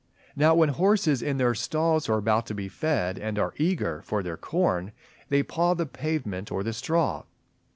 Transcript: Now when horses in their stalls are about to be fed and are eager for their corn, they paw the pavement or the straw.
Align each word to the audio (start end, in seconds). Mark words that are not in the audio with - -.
Now 0.35 0.55
when 0.55 0.69
horses 0.69 1.21
in 1.21 1.37
their 1.37 1.53
stalls 1.53 2.09
are 2.09 2.17
about 2.17 2.47
to 2.47 2.55
be 2.55 2.67
fed 2.67 3.19
and 3.19 3.37
are 3.37 3.53
eager 3.57 4.01
for 4.01 4.23
their 4.23 4.35
corn, 4.35 4.93
they 5.29 5.43
paw 5.43 5.75
the 5.75 5.85
pavement 5.85 6.51
or 6.51 6.63
the 6.63 6.73
straw. 6.73 7.21